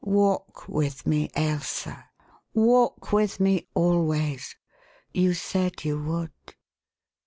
[0.03, 2.09] Walk with me, Ailsa
[2.55, 4.55] walk with me always.
[5.13, 6.31] You said you would.